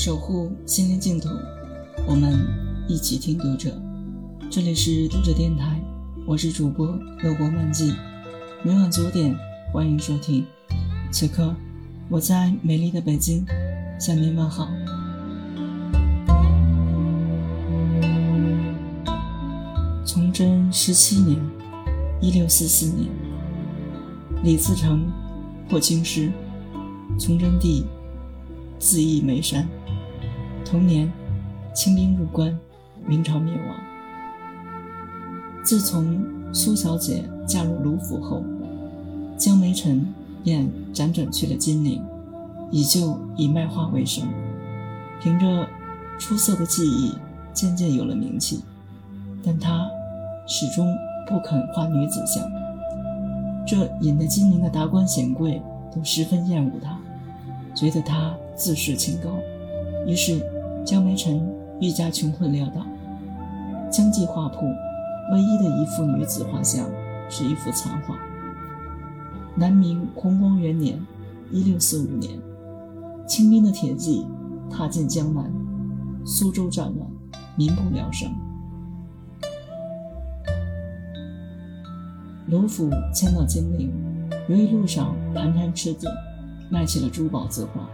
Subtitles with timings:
[0.00, 1.28] 守护心灵净土，
[2.06, 2.38] 我们
[2.86, 3.76] 一起听读者。
[4.48, 5.82] 这里是读者电台，
[6.24, 6.86] 我是主播
[7.20, 7.92] 乐国漫记。
[8.62, 9.36] 每晚九点，
[9.72, 10.46] 欢迎收听。
[11.10, 11.52] 此刻，
[12.08, 13.44] 我在美丽的北京
[13.98, 14.68] 向您问好。
[20.06, 21.36] 崇祯十七年
[22.22, 23.08] （一六四四年），
[24.44, 25.10] 李自成
[25.68, 26.30] 破京师，
[27.18, 27.84] 崇祯帝
[28.78, 29.68] 自缢眉山。
[30.70, 31.10] 同年，
[31.72, 32.56] 清兵入关，
[33.06, 33.76] 明朝灭亡。
[35.64, 36.22] 自从
[36.52, 38.42] 苏小姐嫁入卢府后，
[39.36, 40.06] 江梅臣
[40.44, 42.04] 便辗转去了金陵，
[42.70, 44.28] 依旧以卖画为生。
[45.22, 45.66] 凭着
[46.18, 47.14] 出色的技艺，
[47.54, 48.62] 渐渐有了名气。
[49.44, 49.88] 但他。
[50.50, 52.42] 始终不肯画女子像，
[53.66, 55.60] 这引得金陵的达官显贵
[55.94, 56.98] 都十分厌恶他，
[57.74, 59.28] 觉得他自视清高。
[60.06, 60.40] 于是
[60.88, 61.46] 江梅臣
[61.82, 62.80] 愈加穷困潦倒。
[63.90, 64.60] 江记画铺
[65.30, 66.88] 唯一的一幅女子画像
[67.28, 68.16] 是一幅残画。
[69.54, 70.98] 南明弘光元年
[71.52, 72.40] （一六四五年），
[73.28, 74.26] 清兵的铁骑
[74.70, 75.52] 踏进江南，
[76.24, 77.06] 苏州战乱，
[77.54, 78.26] 民不聊生。
[82.46, 83.92] 卢府迁到金陵，
[84.48, 86.08] 由于路上盘缠吃紧，
[86.70, 87.86] 卖起了珠宝字画。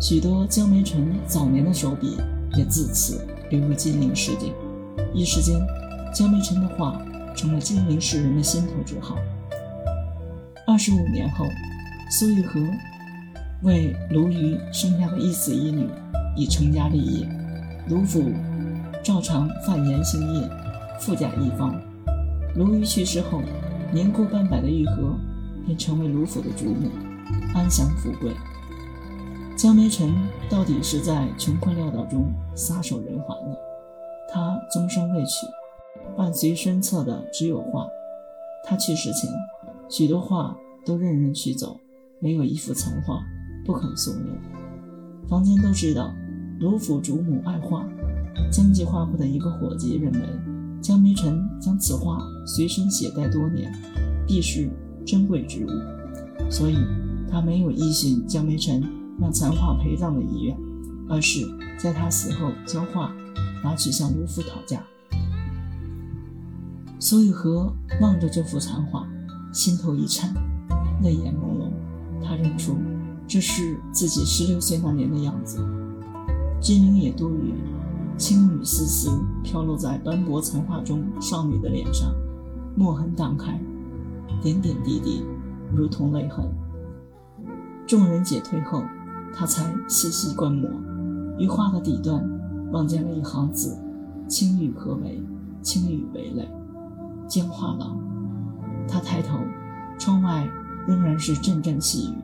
[0.00, 2.16] 许多江梅臣早年的手笔
[2.56, 4.54] 也自此流入金陵市井。
[5.12, 5.58] 一时间，
[6.14, 9.16] 江梅臣的画成了金陵世人的心头之好。
[10.68, 11.44] 二十五年后，
[12.12, 12.60] 苏玉和
[13.64, 15.88] 为卢瑜生下的一子一女
[16.36, 17.28] 已成家立业，
[17.88, 18.32] 卢府
[19.02, 20.48] 照常贩盐兴业，
[21.00, 21.74] 富甲一方。
[22.54, 23.42] 卢瑜去世后，
[23.92, 25.18] 年过半百的玉和
[25.66, 26.88] 便成为卢府的主母，
[27.52, 28.30] 安享富贵。
[29.58, 30.14] 江梅臣
[30.48, 33.58] 到底是在穷困潦倒中撒手人寰了。
[34.32, 35.48] 他终身未娶，
[36.16, 37.84] 伴随身侧的只有画。
[38.64, 39.28] 他去世前，
[39.88, 41.76] 许多画都任人取走，
[42.20, 43.20] 没有一幅残画
[43.66, 44.26] 不肯送人。
[45.28, 46.14] 坊间都知道，
[46.60, 47.84] 卢府主母爱画。
[48.52, 50.20] 江记画铺的一个伙计认为。
[50.80, 53.74] 江梅臣将此画随身携带多年，
[54.24, 54.70] 必是
[55.04, 55.68] 珍贵之物，
[56.48, 56.76] 所以
[57.28, 58.80] 他没有依循江梅臣
[59.20, 60.56] 让残画陪葬的遗愿，
[61.08, 61.46] 而是
[61.78, 63.12] 在他死后将画
[63.62, 64.82] 拿去向卢府讨价。
[66.98, 69.08] 苏玉和望着这幅残画，
[69.52, 70.32] 心头一颤，
[71.02, 71.70] 泪眼朦胧。
[72.22, 72.76] 他认出
[73.26, 75.58] 这是自己十六岁那年的样子。
[76.60, 77.54] 金陵也多雨。
[78.16, 79.10] 青雨丝丝
[79.44, 82.12] 飘落在斑驳残画中少女的脸上，
[82.76, 83.60] 墨痕荡开，
[84.42, 85.24] 点点滴滴
[85.72, 86.44] 如同泪痕。
[87.86, 88.82] 众人解退后，
[89.38, 90.68] 他才细细观摩，
[91.38, 92.28] 于画的底端
[92.72, 93.78] 望见了一行字
[94.26, 95.22] ：“青雨何为？
[95.62, 96.48] 青雨为泪。”
[97.28, 97.96] 将画廊。
[98.88, 99.38] 他抬头，
[99.96, 100.44] 窗外
[100.88, 102.16] 仍然是阵阵细雨，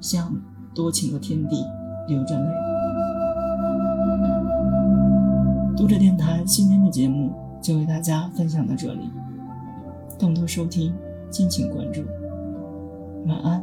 [0.00, 0.34] 像
[0.72, 1.62] 多情的天地
[2.08, 2.46] 流着泪。
[5.76, 9.10] 读者电台今天的节目就为大家分享到这里，
[10.18, 10.94] 更多收听
[11.28, 12.00] 敬请关注。
[13.26, 13.62] 晚安，